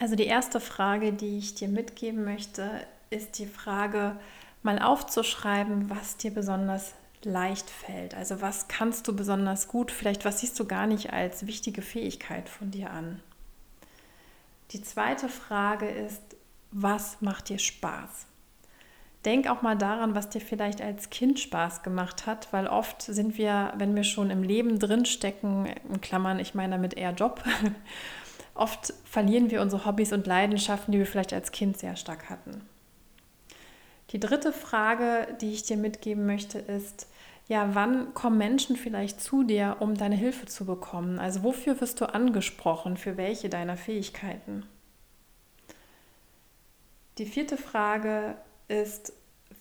Also 0.00 0.16
die 0.16 0.26
erste 0.26 0.60
Frage, 0.60 1.12
die 1.12 1.38
ich 1.38 1.54
dir 1.54 1.68
mitgeben 1.68 2.24
möchte, 2.24 2.70
ist 3.10 3.38
die 3.38 3.46
Frage, 3.46 4.16
mal 4.62 4.80
aufzuschreiben, 4.80 5.88
was 5.88 6.16
dir 6.16 6.32
besonders 6.32 6.94
leicht 7.24 7.68
fällt. 7.70 8.14
Also 8.14 8.40
was 8.40 8.68
kannst 8.68 9.08
du 9.08 9.14
besonders 9.14 9.68
gut, 9.68 9.90
vielleicht 9.90 10.24
was 10.24 10.40
siehst 10.40 10.58
du 10.58 10.66
gar 10.66 10.86
nicht 10.86 11.12
als 11.12 11.46
wichtige 11.46 11.82
Fähigkeit 11.82 12.48
von 12.48 12.70
dir 12.70 12.90
an. 12.90 13.20
Die 14.70 14.82
zweite 14.82 15.28
Frage 15.28 15.88
ist, 15.88 16.22
was 16.70 17.20
macht 17.20 17.48
dir 17.48 17.58
Spaß? 17.58 18.26
denk 19.24 19.48
auch 19.50 19.62
mal 19.62 19.76
daran, 19.76 20.14
was 20.14 20.30
dir 20.30 20.40
vielleicht 20.40 20.80
als 20.80 21.10
Kind 21.10 21.40
Spaß 21.40 21.82
gemacht 21.82 22.26
hat, 22.26 22.52
weil 22.52 22.66
oft 22.66 23.02
sind 23.02 23.36
wir, 23.36 23.72
wenn 23.76 23.94
wir 23.94 24.04
schon 24.04 24.30
im 24.30 24.42
Leben 24.42 24.78
drinstecken, 24.78 25.66
in 25.66 26.00
Klammern, 26.00 26.38
ich 26.38 26.54
meine 26.54 26.76
damit 26.76 26.94
eher 26.94 27.12
Job, 27.12 27.42
oft 28.54 28.94
verlieren 29.04 29.50
wir 29.50 29.60
unsere 29.60 29.84
Hobbys 29.84 30.12
und 30.12 30.26
Leidenschaften, 30.26 30.92
die 30.92 30.98
wir 30.98 31.06
vielleicht 31.06 31.32
als 31.32 31.52
Kind 31.52 31.76
sehr 31.76 31.96
stark 31.96 32.30
hatten. 32.30 32.67
Die 34.10 34.20
dritte 34.20 34.52
Frage, 34.52 35.36
die 35.40 35.52
ich 35.52 35.64
dir 35.64 35.76
mitgeben 35.76 36.24
möchte, 36.26 36.58
ist, 36.58 37.08
ja, 37.46 37.74
wann 37.74 38.12
kommen 38.14 38.36
Menschen 38.36 38.76
vielleicht 38.76 39.20
zu 39.20 39.42
dir, 39.42 39.76
um 39.80 39.94
deine 39.96 40.16
Hilfe 40.16 40.46
zu 40.46 40.66
bekommen? 40.66 41.18
Also 41.18 41.42
wofür 41.42 41.80
wirst 41.80 42.00
du 42.00 42.06
angesprochen? 42.06 42.96
Für 42.96 43.16
welche 43.16 43.48
deiner 43.48 43.76
Fähigkeiten? 43.76 44.66
Die 47.16 47.26
vierte 47.26 47.56
Frage 47.56 48.36
ist, 48.68 49.12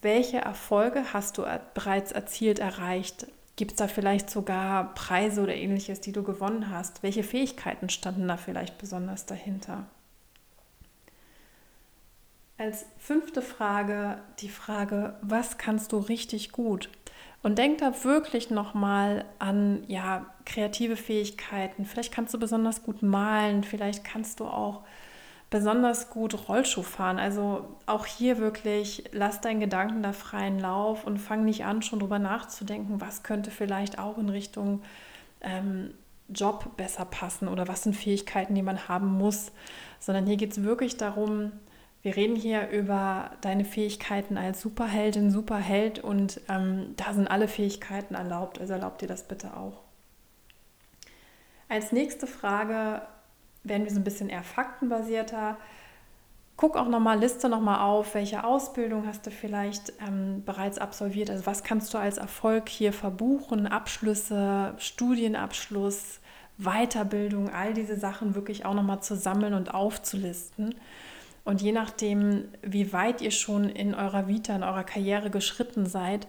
welche 0.02 0.38
Erfolge 0.38 1.14
hast 1.14 1.38
du 1.38 1.46
bereits 1.74 2.12
erzielt, 2.12 2.60
erreicht? 2.60 3.28
Gibt 3.56 3.72
es 3.72 3.78
da 3.78 3.88
vielleicht 3.88 4.30
sogar 4.30 4.94
Preise 4.94 5.42
oder 5.42 5.56
ähnliches, 5.56 6.00
die 6.02 6.12
du 6.12 6.24
gewonnen 6.24 6.70
hast? 6.70 7.02
Welche 7.04 7.24
Fähigkeiten 7.24 7.90
standen 7.90 8.28
da 8.28 8.38
vielleicht 8.38 8.78
besonders 8.78 9.26
dahinter? 9.26 9.86
Als 12.58 12.86
fünfte 12.98 13.42
Frage 13.42 14.18
die 14.40 14.50
Frage, 14.50 15.16
was 15.22 15.58
kannst 15.58 15.92
du 15.92 15.98
richtig 15.98 16.52
gut? 16.52 16.90
Und 17.44 17.60
denk 17.60 17.78
da 17.78 18.04
wirklich 18.04 18.50
nochmal 18.50 19.26
an 19.38 19.84
ja, 19.88 20.26
kreative 20.46 20.96
Fähigkeiten. 20.96 21.86
Vielleicht 21.86 22.12
kannst 22.12 22.34
du 22.34 22.40
besonders 22.40 22.82
gut 22.82 23.04
malen, 23.04 23.64
vielleicht 23.64 24.04
kannst 24.04 24.40
du 24.40 24.46
auch 24.46 24.82
besonders 25.52 26.10
gut 26.10 26.50
Rollschuh 26.50 26.82
fahren. 26.82 27.20
Also 27.20 27.78
auch 27.86 28.06
hier 28.06 28.40
wirklich, 28.40 29.04
lass 29.12 29.40
deinen 29.40 29.60
Gedanken 29.60 30.02
da 30.02 30.12
freien 30.12 30.60
Lauf 30.60 31.06
und 31.06 31.20
fang 31.20 31.46
nicht 31.46 31.64
an, 31.64 31.84
schon 31.84 32.00
drüber 32.00 32.20
nachzudenken, 32.20 33.00
was 33.00 33.22
könnte 33.24 33.52
vielleicht 33.52 34.00
auch 34.00 34.18
in 34.18 34.30
Richtung 34.30 34.82
ähm, 35.42 35.94
Job 36.28 36.76
besser 36.76 37.06
passen 37.06 37.48
oder 37.48 37.68
was 37.68 37.84
sind 37.84 37.96
Fähigkeiten, 37.96 38.56
die 38.56 38.62
man 38.62 38.90
haben 38.90 39.14
muss, 39.14 39.52
sondern 40.00 40.26
hier 40.26 40.38
geht 40.38 40.52
es 40.52 40.64
wirklich 40.64 40.98
darum, 40.98 41.52
wir 42.08 42.16
reden 42.16 42.38
hier 42.38 42.70
über 42.70 43.32
deine 43.42 43.66
Fähigkeiten 43.66 44.38
als 44.38 44.62
Superheldin, 44.62 45.30
Superheld 45.30 46.00
und 46.00 46.40
ähm, 46.48 46.94
da 46.96 47.14
sind 47.14 47.28
alle 47.28 47.50
Fähigkeiten 47.50 48.16
erlaubt, 48.16 48.62
also 48.62 48.72
erlaubt 48.72 49.02
dir 49.02 49.10
das 49.10 49.28
bitte 49.28 49.58
auch. 49.58 49.82
Als 51.68 51.92
nächste 51.92 52.26
Frage 52.26 53.02
werden 53.66 53.84
wir 53.84 53.92
so 53.92 54.00
ein 54.00 54.06
bisschen 54.06 54.30
eher 54.30 54.44
faktenbasierter. 54.44 55.58
Guck 56.56 56.78
auch 56.78 56.88
nochmal, 56.88 57.20
liste 57.20 57.50
nochmal 57.50 57.82
auf, 57.82 58.16
welche 58.16 58.46
Ausbildung 58.46 59.06
hast 59.06 59.28
du 59.28 59.30
vielleicht 59.32 59.92
ähm, 60.08 60.44
bereits 60.46 60.78
absolviert. 60.78 61.30
Also 61.30 61.46
was 61.46 61.66
kannst 61.66 61.94
du 61.94 61.98
als 61.98 62.18
Erfolg 62.18 62.70
hier 62.70 62.94
verbuchen, 62.94 63.68
Abschlüsse, 63.68 64.76
Studienabschluss, 64.78 66.22
Weiterbildung, 66.58 67.50
all 67.50 67.74
diese 67.74 67.98
Sachen 67.98 68.34
wirklich 68.34 68.64
auch 68.64 68.76
nochmal 68.76 69.04
zu 69.04 69.18
sammeln 69.18 69.54
und 69.54 69.74
aufzulisten. 69.74 70.74
Und 71.48 71.62
je 71.62 71.72
nachdem, 71.72 72.50
wie 72.62 72.92
weit 72.92 73.22
ihr 73.22 73.32
schon 73.32 73.70
in 73.70 73.96
eurer 73.96 74.28
Vita, 74.28 74.54
in 74.54 74.64
eurer 74.64 74.84
Karriere 74.84 75.30
geschritten 75.30 75.86
seid, 75.86 76.28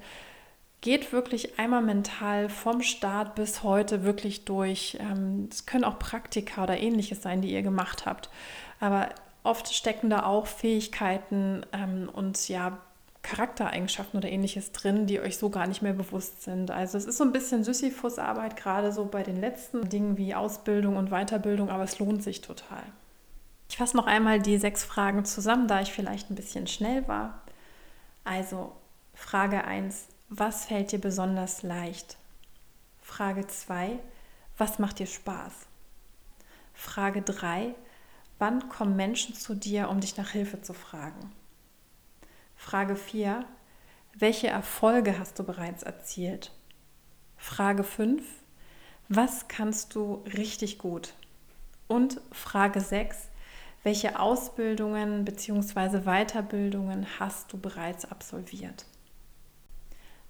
geht 0.81 1.13
wirklich 1.13 1.59
einmal 1.59 1.83
mental 1.83 2.49
vom 2.49 2.83
Start 2.83 3.35
bis 3.35 3.65
heute 3.65 4.05
wirklich 4.05 4.45
durch. 4.45 4.97
Ähm, 5.01 5.49
es 5.51 5.67
können 5.67 5.83
auch 5.83 5.99
Praktika 5.99 6.63
oder 6.63 6.79
ähnliches 6.79 7.21
sein, 7.21 7.41
die 7.41 7.51
ihr 7.51 7.63
gemacht 7.63 8.07
habt. 8.07 8.31
Aber 8.79 9.09
oft 9.43 9.75
stecken 9.75 10.09
da 10.09 10.23
auch 10.23 10.47
Fähigkeiten 10.47 11.67
ähm, 11.73 12.09
und 12.13 12.49
ja, 12.49 12.79
Charaktereigenschaften 13.23 14.19
oder 14.19 14.29
ähnliches 14.29 14.71
drin, 14.71 15.09
die 15.09 15.19
euch 15.19 15.37
so 15.37 15.51
gar 15.51 15.67
nicht 15.67 15.83
mehr 15.83 15.95
bewusst 15.95 16.45
sind. 16.45 16.71
Also 16.71 16.97
es 16.97 17.07
ist 17.07 17.19
so 17.19 17.25
ein 17.25 17.33
bisschen 17.33 17.65
Sisyphus-Arbeit, 17.65 18.57
gerade 18.57 18.93
so 18.93 19.07
bei 19.07 19.25
den 19.25 19.41
letzten 19.41 19.89
Dingen 19.89 20.17
wie 20.17 20.37
Ausbildung 20.37 20.97
und 20.97 21.11
Weiterbildung, 21.11 21.71
aber 21.71 21.83
es 21.83 21.99
lohnt 21.99 22.23
sich 22.23 22.41
total. 22.41 22.85
Fasse 23.79 23.97
noch 23.97 24.09
einmal 24.09 24.43
die 24.43 24.59
sechs 24.59 24.83
Fragen 24.83 25.25
zusammen, 25.25 25.69
da 25.69 25.81
ich 25.81 25.93
vielleicht 25.93 26.31
ein 26.31 26.35
bisschen 26.35 26.67
schnell 26.67 27.07
war. 27.07 27.43
Also 28.25 28.73
Frage 29.15 29.63
1, 29.65 30.09
was 30.29 30.65
fällt 30.65 30.91
dir 30.91 31.01
besonders 31.01 31.63
leicht? 31.63 32.17
Frage 33.01 33.47
2. 33.47 34.01
Was 34.57 34.81
macht 34.81 34.99
dir 34.99 35.07
Spaß? 35.07 35.53
Frage 36.75 37.23
3. 37.23 37.73
Wann 38.41 38.69
kommen 38.69 38.97
Menschen 38.97 39.37
zu 39.37 39.55
dir, 39.55 39.91
um 39.91 40.01
dich 40.01 40.17
nach 40.17 40.31
Hilfe 40.31 40.61
zu 40.61 40.75
fragen? 40.75 41.31
Frage 42.57 42.97
4. 42.97 43.45
Welche 44.13 44.49
Erfolge 44.49 45.21
hast 45.21 45.39
du 45.39 45.45
bereits 45.45 45.85
erzielt? 45.85 46.51
Frage 47.37 47.85
5. 47.85 48.25
Was 49.09 49.47
kannst 49.47 49.95
du 49.95 50.25
richtig 50.37 50.79
gut? 50.79 51.15
Und 51.87 52.21
Frage 52.33 52.81
6. 52.81 53.29
Welche 53.89 54.21
Ausbildungen 54.21 55.25
bzw. 55.25 56.01
Weiterbildungen 56.01 57.07
hast 57.19 57.51
du 57.51 57.59
bereits 57.59 58.05
absolviert? 58.05 58.85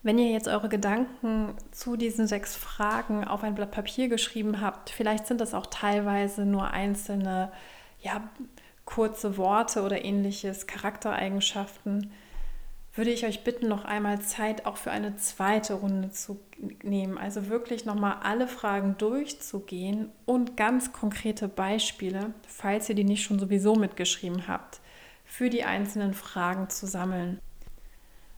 Wenn 0.05 0.17
ihr 0.17 0.31
jetzt 0.31 0.47
eure 0.47 0.69
Gedanken 0.69 1.57
zu 1.73 1.97
diesen 1.97 2.29
sechs 2.29 2.55
Fragen 2.55 3.25
auf 3.25 3.43
ein 3.43 3.57
Blatt 3.57 3.73
Papier 3.73 4.09
geschrieben 4.09 4.61
habt, 4.61 4.91
vielleicht 4.91 5.27
sind 5.27 5.41
das 5.41 5.55
auch 5.55 5.67
teilweise 5.67 6.47
nur 6.47 6.71
einzelne, 6.71 7.51
ja, 8.01 8.31
kurze 8.85 9.37
Worte 9.37 9.83
oder 9.83 10.05
ähnliches, 10.05 10.69
Charaktereigenschaften, 10.69 12.13
würde 12.95 13.11
ich 13.11 13.25
euch 13.25 13.45
bitten, 13.45 13.69
noch 13.69 13.85
einmal 13.85 14.21
Zeit 14.21 14.67
auch 14.67 14.77
für 14.77 14.91
eine 14.91 15.17
zweite 15.17 15.75
Runde 15.75 16.11
zu 16.11 16.41
nehmen. 16.83 17.17
Also 17.17 17.49
wirklich 17.49 17.85
nochmal 17.85 18.17
alle 18.23 18.49
Fragen 18.49 18.97
durchzugehen 18.99 20.11
und 20.27 20.57
ganz 20.57 20.93
konkrete 20.93 21.49
Beispiele, 21.49 22.35
falls 22.47 22.89
ihr 22.89 22.95
die 22.95 23.05
nicht 23.05 23.23
schon 23.23 23.39
sowieso 23.39 23.77
mitgeschrieben 23.77 24.49
habt, 24.49 24.81
für 25.25 25.51
die 25.51 25.65
einzelnen 25.65 26.15
Fragen 26.15 26.71
zu 26.71 26.87
sammeln. 26.87 27.41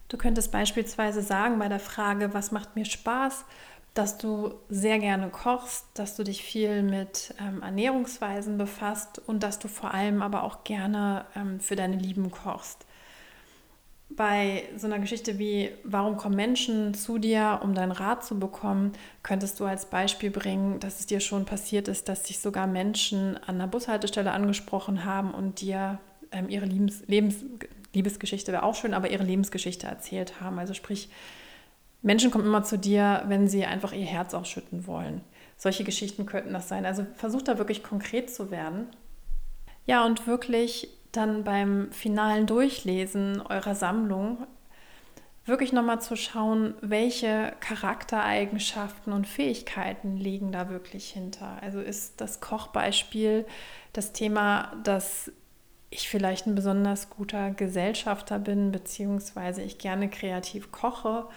Du 0.09 0.17
könntest 0.17 0.51
beispielsweise 0.51 1.21
sagen 1.21 1.57
bei 1.57 1.69
der 1.69 1.79
Frage, 1.79 2.33
was 2.33 2.51
macht 2.51 2.75
mir 2.75 2.85
Spaß, 2.85 3.45
dass 3.93 4.17
du 4.17 4.53
sehr 4.69 4.99
gerne 4.99 5.29
kochst, 5.29 5.85
dass 5.93 6.15
du 6.15 6.23
dich 6.23 6.43
viel 6.43 6.83
mit 6.83 7.33
ähm, 7.39 7.61
Ernährungsweisen 7.61 8.57
befasst 8.57 9.21
und 9.25 9.43
dass 9.43 9.59
du 9.59 9.67
vor 9.67 9.93
allem 9.93 10.21
aber 10.21 10.43
auch 10.43 10.63
gerne 10.63 11.25
ähm, 11.35 11.59
für 11.59 11.75
deine 11.75 11.97
Lieben 11.97 12.31
kochst. 12.31 12.85
Bei 14.15 14.63
so 14.77 14.87
einer 14.87 14.99
Geschichte 14.99 15.39
wie, 15.39 15.69
warum 15.83 16.17
kommen 16.17 16.35
Menschen 16.35 16.93
zu 16.93 17.17
dir, 17.17 17.59
um 17.63 17.73
deinen 17.73 17.91
Rat 17.91 18.25
zu 18.25 18.39
bekommen, 18.39 18.93
könntest 19.23 19.59
du 19.59 19.65
als 19.65 19.85
Beispiel 19.85 20.31
bringen, 20.31 20.79
dass 20.79 20.99
es 20.99 21.05
dir 21.05 21.19
schon 21.19 21.45
passiert 21.45 21.87
ist, 21.87 22.09
dass 22.09 22.27
sich 22.27 22.39
sogar 22.39 22.67
Menschen 22.67 23.37
an 23.45 23.57
der 23.57 23.67
Bushaltestelle 23.67 24.31
angesprochen 24.31 25.05
haben 25.05 25.31
und 25.33 25.61
dir 25.61 25.99
ähm, 26.31 26.49
ihre 26.49 26.65
Lebens, 26.65 27.03
Lebens 27.07 27.43
Liebesgeschichte 27.93 28.51
wäre 28.51 28.63
auch 28.63 28.75
schön, 28.75 28.93
aber 28.93 29.09
ihre 29.09 29.23
Lebensgeschichte 29.23 29.87
erzählt 29.87 30.39
haben. 30.39 30.59
Also 30.59 30.73
sprich, 30.73 31.09
Menschen 32.01 32.31
kommen 32.31 32.45
immer 32.45 32.63
zu 32.63 32.77
dir, 32.77 33.23
wenn 33.27 33.47
sie 33.47 33.65
einfach 33.65 33.93
ihr 33.93 34.05
Herz 34.05 34.33
ausschütten 34.33 34.87
wollen. 34.87 35.21
Solche 35.57 35.83
Geschichten 35.83 36.25
könnten 36.25 36.53
das 36.53 36.69
sein. 36.69 36.85
Also 36.85 37.05
versucht 37.15 37.47
da 37.47 37.57
wirklich 37.57 37.83
konkret 37.83 38.33
zu 38.33 38.49
werden. 38.49 38.87
Ja, 39.85 40.05
und 40.05 40.25
wirklich 40.25 40.89
dann 41.11 41.43
beim 41.43 41.91
finalen 41.91 42.45
Durchlesen 42.45 43.41
eurer 43.41 43.75
Sammlung 43.75 44.45
wirklich 45.45 45.73
nochmal 45.73 46.01
zu 46.01 46.15
schauen, 46.15 46.75
welche 46.81 47.53
Charaktereigenschaften 47.59 49.11
und 49.11 49.27
Fähigkeiten 49.27 50.17
liegen 50.17 50.51
da 50.51 50.69
wirklich 50.69 51.09
hinter. 51.09 51.57
Also 51.61 51.81
ist 51.81 52.21
das 52.21 52.39
Kochbeispiel 52.39 53.45
das 53.93 54.13
Thema, 54.13 54.71
dass 54.83 55.31
ich 55.89 56.07
vielleicht 56.09 56.47
ein 56.47 56.55
besonders 56.55 57.09
guter 57.09 57.51
Gesellschafter 57.51 58.39
bin, 58.39 58.71
beziehungsweise 58.71 59.61
ich 59.61 59.77
gerne 59.77 60.09
kreativ 60.09 60.71
koche. 60.71 61.27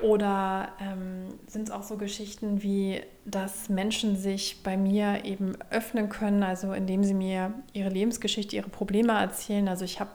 Oder 0.00 0.68
ähm, 0.80 1.26
sind 1.48 1.68
es 1.68 1.70
auch 1.70 1.82
so 1.82 1.96
Geschichten 1.96 2.62
wie, 2.62 3.00
dass 3.24 3.68
Menschen 3.68 4.16
sich 4.16 4.62
bei 4.62 4.76
mir 4.76 5.24
eben 5.24 5.56
öffnen 5.70 6.08
können, 6.08 6.44
also 6.44 6.72
indem 6.72 7.02
sie 7.02 7.14
mir 7.14 7.52
ihre 7.72 7.88
Lebensgeschichte, 7.88 8.54
ihre 8.54 8.68
Probleme 8.68 9.12
erzählen. 9.12 9.66
Also 9.68 9.84
ich 9.84 9.98
habe 9.98 10.10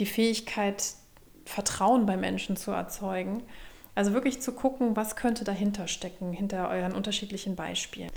die 0.00 0.06
Fähigkeit, 0.06 0.94
Vertrauen 1.44 2.06
bei 2.06 2.16
Menschen 2.16 2.56
zu 2.56 2.72
erzeugen. 2.72 3.44
Also 3.94 4.12
wirklich 4.12 4.42
zu 4.42 4.52
gucken, 4.52 4.96
was 4.96 5.14
könnte 5.14 5.44
dahinter 5.44 5.86
stecken, 5.86 6.32
hinter 6.32 6.68
euren 6.68 6.92
unterschiedlichen 6.92 7.54
Beispielen. 7.54 8.10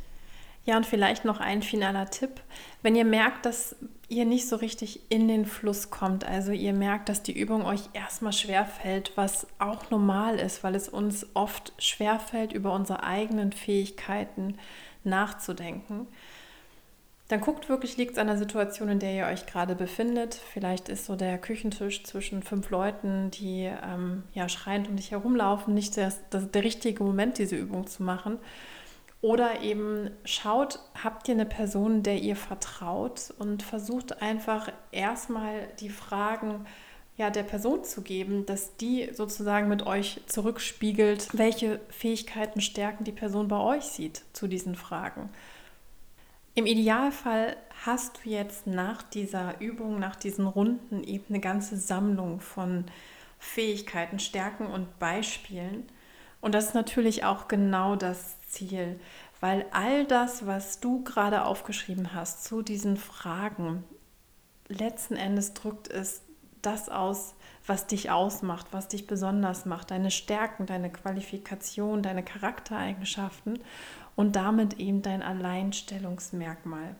Ja, 0.65 0.75
und 0.75 0.85
vielleicht 0.85 1.23
noch 1.23 1.39
ein 1.39 1.61
finaler 1.61 2.09
Tipp. 2.09 2.41
Wenn 2.81 2.95
ihr 2.95 3.05
merkt, 3.05 3.45
dass 3.45 3.75
ihr 4.09 4.25
nicht 4.25 4.47
so 4.47 4.55
richtig 4.55 5.01
in 5.09 5.27
den 5.27 5.45
Fluss 5.45 5.89
kommt, 5.89 6.25
also 6.25 6.51
ihr 6.51 6.73
merkt, 6.73 7.09
dass 7.09 7.23
die 7.23 7.37
Übung 7.39 7.65
euch 7.65 7.81
erstmal 7.93 8.33
schwer 8.33 8.65
fällt, 8.65 9.15
was 9.15 9.47
auch 9.59 9.89
normal 9.91 10.37
ist, 10.37 10.63
weil 10.63 10.75
es 10.75 10.89
uns 10.89 11.27
oft 11.33 11.73
schwer 11.77 12.19
fällt, 12.19 12.51
über 12.51 12.73
unsere 12.73 13.03
eigenen 13.03 13.51
Fähigkeiten 13.51 14.57
nachzudenken, 15.03 16.07
dann 17.29 17.41
guckt 17.41 17.69
wirklich, 17.69 17.95
liegt 17.95 18.13
es 18.13 18.17
an 18.17 18.25
der 18.25 18.39
Situation, 18.39 18.89
in 18.89 18.97
der 18.97 19.13
ihr 19.13 19.27
euch 19.27 19.45
gerade 19.45 19.75
befindet. 19.75 20.33
Vielleicht 20.33 20.89
ist 20.89 21.05
so 21.05 21.15
der 21.15 21.37
Küchentisch 21.37 22.03
zwischen 22.03 22.41
fünf 22.41 22.71
Leuten, 22.71 23.29
die 23.29 23.69
ähm, 23.83 24.23
ja 24.33 24.49
schreiend 24.49 24.89
um 24.89 24.95
dich 24.95 25.11
herumlaufen, 25.11 25.75
nicht 25.75 25.95
der, 25.95 26.11
der 26.31 26.63
richtige 26.63 27.03
Moment, 27.03 27.37
diese 27.37 27.55
Übung 27.55 27.85
zu 27.85 28.01
machen. 28.01 28.39
Oder 29.21 29.61
eben 29.61 30.11
schaut, 30.23 30.79
habt 31.03 31.27
ihr 31.27 31.33
eine 31.33 31.45
Person, 31.45 32.03
der 32.03 32.19
ihr 32.19 32.37
vertraut 32.37 33.33
und 33.37 33.63
versucht 33.63 34.21
einfach 34.21 34.71
erstmal 34.91 35.67
die 35.79 35.89
Fragen 35.89 36.65
ja, 37.19 37.29
der 37.29 37.43
Person 37.43 37.83
zu 37.83 38.01
geben, 38.01 38.45
dass 38.45 38.77
die 38.77 39.09
sozusagen 39.13 39.67
mit 39.67 39.85
euch 39.85 40.21
zurückspiegelt, 40.27 41.27
welche 41.33 41.81
Fähigkeiten, 41.89 42.61
Stärken 42.61 43.03
die 43.03 43.11
Person 43.11 43.49
bei 43.49 43.57
euch 43.57 43.83
sieht 43.83 44.23
zu 44.31 44.47
diesen 44.47 44.75
Fragen. 44.75 45.29
Im 46.55 46.65
Idealfall 46.65 47.57
hast 47.85 48.21
du 48.23 48.29
jetzt 48.29 48.67
nach 48.67 49.03
dieser 49.03 49.59
Übung, 49.59 49.99
nach 49.99 50.15
diesen 50.15 50.47
Runden 50.47 51.03
eben 51.03 51.25
eine 51.27 51.41
ganze 51.41 51.75
Sammlung 51.75 52.39
von 52.39 52.85
Fähigkeiten, 53.37 54.19
Stärken 54.19 54.67
und 54.67 54.97
Beispielen. 54.99 55.89
Und 56.39 56.55
das 56.55 56.67
ist 56.67 56.73
natürlich 56.73 57.25
auch 57.25 57.49
genau 57.49 57.97
das 57.97 58.38
Ziel, 58.49 58.99
weil 59.39 59.65
all 59.71 60.05
das, 60.05 60.45
was 60.45 60.79
du 60.79 61.03
gerade 61.03 61.45
aufgeschrieben 61.45 62.13
hast 62.13 62.43
zu 62.43 62.61
diesen 62.61 62.97
Fragen, 62.97 63.83
letzten 64.67 65.15
Endes 65.15 65.53
drückt 65.53 65.87
es 65.87 66.21
das 66.61 66.89
aus, 66.89 67.35
was 67.65 67.87
dich 67.87 68.09
ausmacht, 68.11 68.67
was 68.71 68.87
dich 68.87 69.07
besonders 69.07 69.65
macht, 69.65 69.91
deine 69.91 70.11
Stärken, 70.11 70.65
deine 70.65 70.91
Qualifikation, 70.91 72.01
deine 72.01 72.23
Charaktereigenschaften 72.23 73.59
und 74.15 74.35
damit 74.35 74.79
eben 74.79 75.01
dein 75.01 75.21
Alleinstellungsmerkmal. 75.21 76.95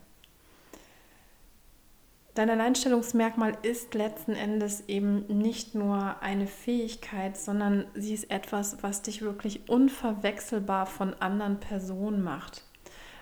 Dein 2.39 2.51
Alleinstellungsmerkmal 2.51 3.57
ist 3.63 3.95
letzten 3.95 4.31
Endes 4.31 4.87
eben 4.87 5.25
nicht 5.27 5.75
nur 5.75 6.21
eine 6.21 6.47
Fähigkeit, 6.47 7.35
sondern 7.35 7.85
sie 7.95 8.13
ist 8.13 8.31
etwas, 8.31 8.81
was 8.81 9.01
dich 9.01 9.21
wirklich 9.21 9.67
unverwechselbar 9.67 10.85
von 10.85 11.13
anderen 11.15 11.59
Personen 11.59 12.23
macht. 12.23 12.63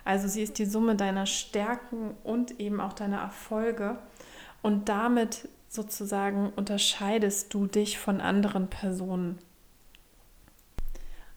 Also 0.05 0.27
sie 0.27 0.43
ist 0.43 0.59
die 0.59 0.67
Summe 0.67 0.95
deiner 0.95 1.25
Stärken 1.25 2.12
und 2.24 2.59
eben 2.59 2.79
auch 2.79 2.93
deiner 2.93 3.17
Erfolge 3.17 3.97
und 4.62 4.88
damit 4.88 5.50
sozusagen 5.67 6.53
unterscheidest 6.55 7.51
du 7.55 7.65
dich 7.65 7.97
von 7.97 8.21
anderen 8.21 8.67
Personen. 8.67 9.39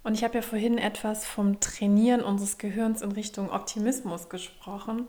Und 0.02 0.12
ich 0.14 0.24
habe 0.24 0.34
ja 0.34 0.42
vorhin 0.42 0.76
etwas 0.76 1.26
vom 1.26 1.60
Trainieren 1.60 2.22
unseres 2.22 2.58
Gehirns 2.58 3.00
in 3.00 3.12
Richtung 3.12 3.50
Optimismus 3.50 4.28
gesprochen. 4.28 5.08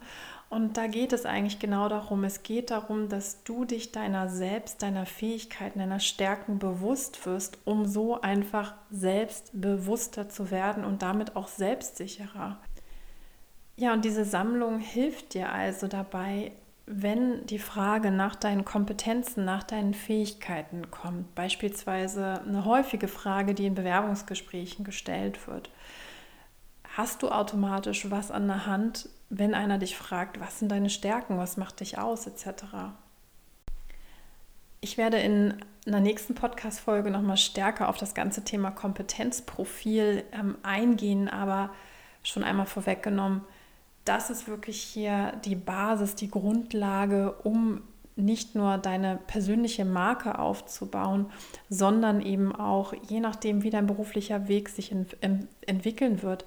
Und 0.52 0.76
da 0.76 0.88
geht 0.88 1.14
es 1.14 1.26
eigentlich 1.26 1.60
genau 1.60 1.88
darum. 1.88 2.26
Es 2.26 2.44
geht 2.44 2.72
darum, 2.72 3.08
dass 3.08 3.42
du 3.46 3.64
dich 3.64 3.94
deiner 3.94 4.28
selbst, 4.28 4.84
deiner 4.84 5.06
Fähigkeiten, 5.06 5.80
deiner 5.80 6.02
Stärken 6.02 6.60
bewusst 6.60 7.26
wirst, 7.26 7.58
um 7.64 7.86
so 7.86 8.20
einfach 8.20 8.74
selbstbewusster 8.90 10.28
zu 10.28 10.52
werden 10.52 10.84
und 10.84 11.04
damit 11.04 11.38
auch 11.38 11.48
selbstsicherer. 11.48 12.60
Ja, 13.78 13.94
und 13.94 14.04
diese 14.04 14.26
Sammlung 14.26 14.80
hilft 14.80 15.36
dir 15.36 15.54
also 15.54 15.88
dabei, 15.88 16.52
wenn 16.86 17.46
die 17.46 17.58
Frage 17.58 18.12
nach 18.12 18.36
deinen 18.36 18.66
Kompetenzen, 18.66 19.46
nach 19.46 19.64
deinen 19.64 19.94
Fähigkeiten 19.94 20.92
kommt, 20.92 21.34
beispielsweise 21.34 22.42
eine 22.46 22.66
häufige 22.66 23.08
Frage, 23.08 23.54
die 23.54 23.68
in 23.68 23.76
Bewerbungsgesprächen 23.76 24.84
gestellt 24.84 25.48
wird, 25.48 25.70
hast 26.98 27.24
du 27.24 27.30
automatisch 27.30 28.10
was 28.10 28.32
an 28.32 28.48
der 28.48 28.66
Hand, 28.66 29.10
wenn 29.30 29.54
einer 29.54 29.78
dich 29.78 29.96
fragt, 29.96 30.40
was 30.40 30.60
sind 30.60 30.72
deine 30.72 30.90
Stärken, 30.90 31.38
was 31.38 31.58
macht 31.58 31.80
dich 31.80 31.98
aus, 31.98 32.28
etc. 32.28 32.64
Ich 34.82 34.98
werde 34.98 35.18
in 35.18 35.56
einer 35.88 36.00
nächsten 36.00 36.36
Podcast-Folge 36.36 37.10
nochmal 37.10 37.38
stärker 37.38 37.90
auf 37.90 37.98
das 37.98 38.14
ganze 38.14 38.44
Thema 38.44 38.72
Kompetenzprofil 38.72 40.24
ähm, 40.32 40.58
eingehen, 40.64 41.30
aber 41.30 41.72
schon 42.24 42.44
einmal 42.44 42.66
vorweggenommen, 42.66 43.42
das 44.06 44.30
ist 44.30 44.48
wirklich 44.48 44.82
hier 44.82 45.34
die 45.46 45.56
Basis, 45.56 46.16
die 46.16 46.30
Grundlage, 46.30 47.32
um 47.44 47.82
nicht 48.16 48.56
nur 48.56 48.78
deine 48.78 49.18
persönliche 49.28 49.86
Marke 49.86 50.38
aufzubauen, 50.38 51.28
sondern 51.70 52.22
eben 52.22 52.54
auch, 52.54 52.94
je 53.08 53.20
nachdem, 53.20 53.64
wie 53.64 53.70
dein 53.70 53.88
beruflicher 53.88 54.48
Weg 54.48 54.70
sich 54.70 54.92
in, 54.92 55.08
entwickeln 55.62 56.22
wird, 56.22 56.46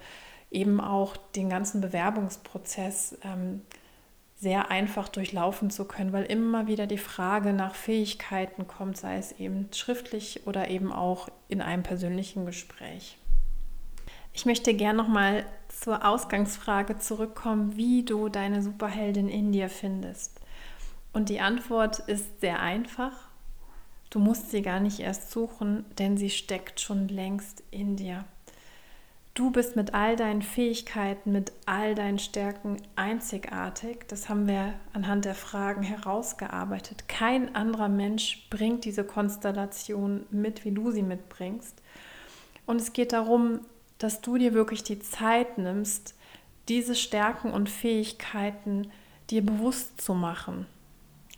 eben 0.54 0.80
auch 0.80 1.16
den 1.16 1.50
ganzen 1.50 1.80
Bewerbungsprozess 1.80 3.18
ähm, 3.24 3.62
sehr 4.36 4.70
einfach 4.70 5.08
durchlaufen 5.08 5.70
zu 5.70 5.84
können, 5.86 6.12
weil 6.12 6.24
immer 6.24 6.66
wieder 6.66 6.86
die 6.86 6.98
Frage 6.98 7.52
nach 7.52 7.74
Fähigkeiten 7.74 8.66
kommt, 8.66 8.96
sei 8.96 9.16
es 9.16 9.32
eben 9.32 9.68
schriftlich 9.72 10.46
oder 10.46 10.68
eben 10.68 10.92
auch 10.92 11.28
in 11.48 11.62
einem 11.62 11.82
persönlichen 11.82 12.44
Gespräch. 12.46 13.16
Ich 14.32 14.46
möchte 14.46 14.74
gerne 14.74 14.98
nochmal 14.98 15.46
zur 15.68 16.04
Ausgangsfrage 16.04 16.98
zurückkommen, 16.98 17.76
wie 17.76 18.02
du 18.02 18.28
deine 18.28 18.62
Superheldin 18.62 19.28
in 19.28 19.52
dir 19.52 19.68
findest. 19.68 20.40
Und 21.12 21.28
die 21.28 21.40
Antwort 21.40 22.00
ist 22.00 22.40
sehr 22.40 22.60
einfach. 22.60 23.12
Du 24.10 24.18
musst 24.18 24.50
sie 24.50 24.62
gar 24.62 24.80
nicht 24.80 25.00
erst 25.00 25.30
suchen, 25.30 25.84
denn 25.98 26.16
sie 26.16 26.30
steckt 26.30 26.80
schon 26.80 27.08
längst 27.08 27.62
in 27.70 27.96
dir. 27.96 28.24
Du 29.34 29.50
bist 29.50 29.74
mit 29.74 29.94
all 29.94 30.14
deinen 30.14 30.42
Fähigkeiten, 30.42 31.32
mit 31.32 31.52
all 31.66 31.96
deinen 31.96 32.20
Stärken 32.20 32.76
einzigartig. 32.94 34.06
Das 34.06 34.28
haben 34.28 34.46
wir 34.46 34.74
anhand 34.92 35.24
der 35.24 35.34
Fragen 35.34 35.82
herausgearbeitet. 35.82 37.08
Kein 37.08 37.52
anderer 37.56 37.88
Mensch 37.88 38.46
bringt 38.48 38.84
diese 38.84 39.02
Konstellation 39.02 40.24
mit, 40.30 40.64
wie 40.64 40.70
du 40.70 40.92
sie 40.92 41.02
mitbringst. 41.02 41.82
Und 42.64 42.80
es 42.80 42.92
geht 42.92 43.12
darum, 43.12 43.60
dass 43.98 44.20
du 44.20 44.38
dir 44.38 44.54
wirklich 44.54 44.84
die 44.84 45.00
Zeit 45.00 45.58
nimmst, 45.58 46.14
diese 46.68 46.94
Stärken 46.94 47.50
und 47.50 47.68
Fähigkeiten 47.68 48.92
dir 49.30 49.44
bewusst 49.44 50.00
zu 50.00 50.14
machen. 50.14 50.66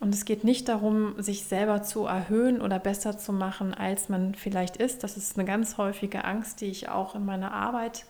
Und 0.01 0.13
es 0.13 0.27
geht 0.27 0.45
nicht 0.45 0.69
darum, 0.69 1.21
sich 1.23 1.45
selber 1.45 1.83
zu 1.83 2.05
erhöhen 2.05 2.61
oder 2.61 2.79
besser 2.79 3.17
zu 3.17 3.33
machen, 3.33 3.73
als 3.73 4.09
man 4.09 4.35
vielleicht 4.35 4.77
ist. 4.77 5.03
Das 5.03 5.17
ist 5.17 5.39
eine 5.39 5.47
ganz 5.47 5.79
häufige 5.79 6.25
Angst, 6.25 6.61
die 6.61 6.67
ich 6.67 6.89
auch 6.91 7.15
in 7.15 7.25
meiner 7.25 7.53
Arbeit 7.53 8.05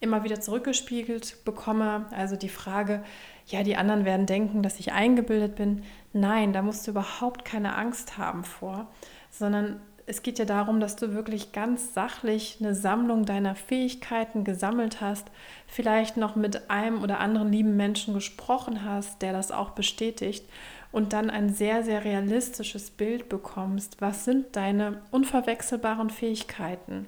immer 0.00 0.24
wieder 0.24 0.40
zurückgespiegelt 0.40 1.44
bekomme. 1.44 2.06
Also 2.10 2.34
die 2.34 2.48
Frage, 2.48 3.04
ja, 3.46 3.62
die 3.62 3.76
anderen 3.76 4.04
werden 4.04 4.26
denken, 4.26 4.62
dass 4.62 4.80
ich 4.80 4.92
eingebildet 4.92 5.54
bin. 5.54 5.84
Nein, 6.12 6.52
da 6.52 6.62
musst 6.62 6.86
du 6.86 6.92
überhaupt 6.92 7.44
keine 7.44 7.76
Angst 7.76 8.18
haben 8.18 8.42
vor, 8.42 8.88
sondern 9.30 9.80
es 10.06 10.22
geht 10.22 10.38
ja 10.38 10.44
darum, 10.44 10.80
dass 10.80 10.96
du 10.96 11.14
wirklich 11.14 11.52
ganz 11.52 11.94
sachlich 11.94 12.58
eine 12.60 12.74
Sammlung 12.74 13.24
deiner 13.24 13.54
Fähigkeiten 13.54 14.44
gesammelt 14.44 15.00
hast, 15.00 15.28
vielleicht 15.66 16.16
noch 16.16 16.36
mit 16.36 16.70
einem 16.70 17.02
oder 17.02 17.20
anderen 17.20 17.52
lieben 17.52 17.76
Menschen 17.76 18.14
gesprochen 18.14 18.84
hast, 18.84 19.22
der 19.22 19.32
das 19.32 19.52
auch 19.52 19.70
bestätigt 19.70 20.44
und 20.92 21.12
dann 21.12 21.30
ein 21.30 21.52
sehr, 21.52 21.84
sehr 21.84 22.04
realistisches 22.04 22.90
Bild 22.90 23.28
bekommst. 23.28 24.00
Was 24.00 24.24
sind 24.24 24.56
deine 24.56 25.02
unverwechselbaren 25.10 26.10
Fähigkeiten? 26.10 27.06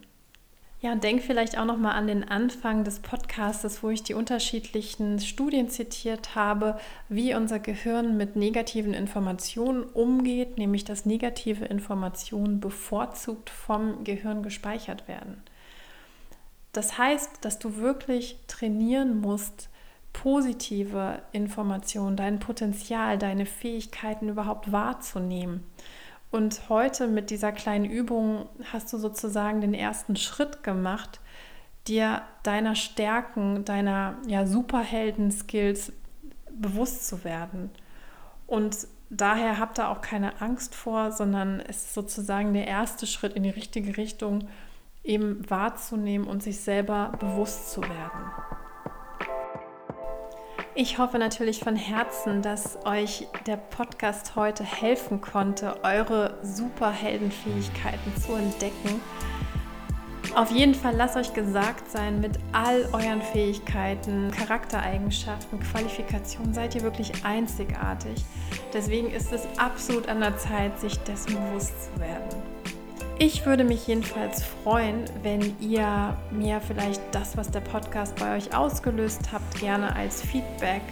Ja, 0.82 0.96
denk 0.96 1.22
vielleicht 1.22 1.56
auch 1.56 1.64
noch 1.64 1.78
mal 1.78 1.92
an 1.92 2.08
den 2.08 2.28
Anfang 2.28 2.82
des 2.82 2.98
Podcasts, 2.98 3.84
wo 3.84 3.90
ich 3.90 4.02
die 4.02 4.14
unterschiedlichen 4.14 5.20
Studien 5.20 5.68
zitiert 5.68 6.34
habe, 6.34 6.76
wie 7.08 7.36
unser 7.36 7.60
Gehirn 7.60 8.16
mit 8.16 8.34
negativen 8.34 8.92
Informationen 8.92 9.84
umgeht, 9.84 10.58
nämlich 10.58 10.82
dass 10.82 11.06
negative 11.06 11.66
Informationen 11.66 12.58
bevorzugt 12.58 13.48
vom 13.48 14.02
Gehirn 14.02 14.42
gespeichert 14.42 15.06
werden. 15.06 15.40
Das 16.72 16.98
heißt, 16.98 17.30
dass 17.42 17.60
du 17.60 17.76
wirklich 17.76 18.38
trainieren 18.48 19.20
musst, 19.20 19.68
positive 20.12 21.22
Informationen, 21.30 22.16
dein 22.16 22.40
Potenzial, 22.40 23.18
deine 23.18 23.46
Fähigkeiten 23.46 24.30
überhaupt 24.30 24.72
wahrzunehmen. 24.72 25.62
Und 26.32 26.70
heute 26.70 27.08
mit 27.08 27.28
dieser 27.28 27.52
kleinen 27.52 27.84
Übung 27.84 28.48
hast 28.72 28.90
du 28.90 28.96
sozusagen 28.96 29.60
den 29.60 29.74
ersten 29.74 30.16
Schritt 30.16 30.62
gemacht, 30.62 31.20
dir 31.86 32.22
deiner 32.42 32.74
Stärken, 32.74 33.66
deiner 33.66 34.16
ja, 34.26 34.46
Superhelden-Skills 34.46 35.92
bewusst 36.50 37.06
zu 37.06 37.22
werden. 37.24 37.70
Und 38.46 38.88
daher 39.10 39.58
habt 39.58 39.78
ihr 39.78 39.90
auch 39.90 40.00
keine 40.00 40.40
Angst 40.40 40.74
vor, 40.74 41.12
sondern 41.12 41.60
es 41.60 41.84
ist 41.84 41.94
sozusagen 41.94 42.54
der 42.54 42.66
erste 42.66 43.06
Schritt 43.06 43.34
in 43.34 43.42
die 43.42 43.50
richtige 43.50 43.98
Richtung, 43.98 44.48
eben 45.04 45.48
wahrzunehmen 45.50 46.26
und 46.26 46.42
sich 46.42 46.60
selber 46.60 47.12
bewusst 47.20 47.72
zu 47.72 47.82
werden. 47.82 48.30
Ich 50.74 50.96
hoffe 50.96 51.18
natürlich 51.18 51.60
von 51.60 51.76
Herzen, 51.76 52.40
dass 52.40 52.78
euch 52.86 53.28
der 53.46 53.58
Podcast 53.58 54.36
heute 54.36 54.64
helfen 54.64 55.20
konnte, 55.20 55.76
eure 55.84 56.38
Superheldenfähigkeiten 56.42 58.16
zu 58.16 58.32
entdecken. 58.32 59.02
Auf 60.34 60.50
jeden 60.50 60.74
Fall 60.74 60.96
lasst 60.96 61.18
euch 61.18 61.34
gesagt 61.34 61.90
sein, 61.90 62.22
mit 62.22 62.38
all 62.52 62.88
euren 62.94 63.20
Fähigkeiten, 63.20 64.30
Charaktereigenschaften, 64.30 65.60
Qualifikationen 65.60 66.54
seid 66.54 66.74
ihr 66.74 66.82
wirklich 66.82 67.22
einzigartig. 67.22 68.24
Deswegen 68.72 69.10
ist 69.10 69.30
es 69.30 69.46
absolut 69.58 70.08
an 70.08 70.20
der 70.20 70.38
Zeit, 70.38 70.80
sich 70.80 70.96
dessen 71.00 71.34
bewusst 71.34 71.74
zu 71.84 72.00
werden. 72.00 72.42
Ich 73.24 73.46
würde 73.46 73.62
mich 73.62 73.86
jedenfalls 73.86 74.42
freuen, 74.42 75.04
wenn 75.22 75.54
ihr 75.60 76.16
mir 76.32 76.60
vielleicht 76.60 77.00
das, 77.12 77.36
was 77.36 77.52
der 77.52 77.60
Podcast 77.60 78.16
bei 78.16 78.36
euch 78.36 78.52
ausgelöst 78.52 79.30
habt, 79.32 79.60
gerne 79.60 79.94
als 79.94 80.22
Feedback 80.22 80.82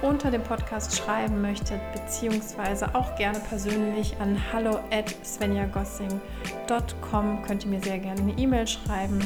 unter 0.00 0.30
dem 0.30 0.42
Podcast 0.42 0.96
schreiben 0.96 1.42
möchtet, 1.42 1.82
beziehungsweise 1.92 2.94
auch 2.94 3.14
gerne 3.16 3.38
persönlich 3.38 4.16
an 4.18 4.40
hallo 4.50 4.78
at 4.90 5.14
svenjagossing.com 5.22 7.42
könnt 7.42 7.66
ihr 7.66 7.70
mir 7.70 7.82
sehr 7.82 7.98
gerne 7.98 8.22
eine 8.22 8.32
E-Mail 8.38 8.66
schreiben. 8.66 9.18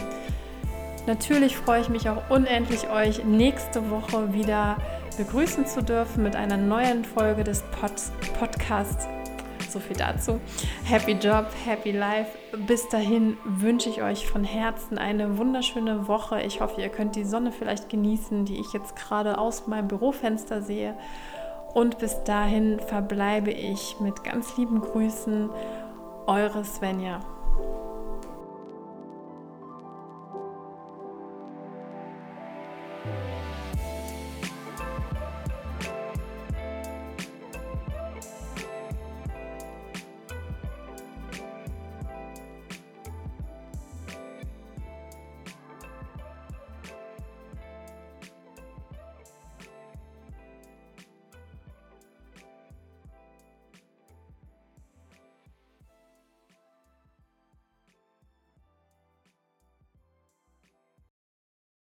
Natürlich 1.07 1.57
freue 1.57 1.83
ich 1.83 1.89
mich 1.89 2.11
auch 2.11 2.29
unendlich, 2.29 2.91
euch 2.91 3.25
nächste 3.25 3.89
Woche 3.89 4.33
wieder 4.33 4.79
begrüßen 5.17 5.65
zu 5.65 5.81
dürfen 5.81 6.25
mit 6.25 6.35
einer 6.35 6.57
neuen 6.57 7.05
Folge 7.05 7.45
des 7.45 7.63
Pod 7.81 7.93
Podcasts 8.37 9.07
so 9.71 9.79
viel 9.79 9.97
dazu. 9.97 10.41
Happy 10.85 11.13
Job, 11.13 11.47
Happy 11.65 11.93
Life. 11.93 12.31
Bis 12.67 12.89
dahin 12.89 13.37
wünsche 13.45 13.89
ich 13.89 14.03
euch 14.03 14.27
von 14.27 14.45
Herzen 14.45 14.99
eine 14.99 15.39
wunderschöne 15.39 16.09
Woche. 16.09 16.43
Ich 16.43 16.61
hoffe, 16.61 16.81
ihr 16.81 16.89
könnt 16.89 17.17
die 17.17 17.25
Sonne 17.25 17.53
vielleicht 17.53 17.89
genießen, 17.89 18.45
die 18.45 18.59
ich 18.61 18.73
jetzt 18.73 18.97
gerade 18.97 19.39
aus 19.39 19.67
meinem 19.67 19.89
Bürofenster 19.89 20.63
sehe. 20.63 20.95
Und 21.75 21.99
bis 21.99 22.25
dahin 22.25 22.81
verbleibe 22.81 23.51
ich 23.51 23.97
mit 24.01 24.25
ganz 24.25 24.57
lieben 24.57 24.81
Grüßen, 24.81 25.51
eure 26.27 26.65
Svenja. 26.65 27.21